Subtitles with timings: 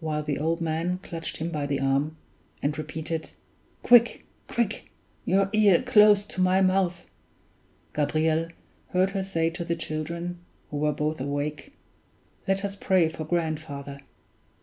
[0.00, 2.16] While the old man clutched him by the arm,
[2.62, 3.32] and repeated,
[3.82, 4.24] "Quick!
[4.48, 4.90] quick!
[5.26, 7.04] your ear close to my mouth,"
[7.92, 8.48] Gabriel
[8.92, 10.38] heard her say to the children
[10.70, 11.74] (who were both awake),
[12.48, 14.00] "Let us pray for grandfather."